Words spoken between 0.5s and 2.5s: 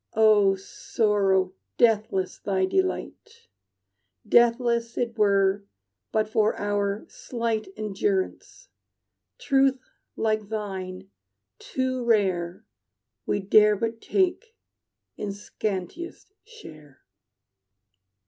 Sorrow, deathless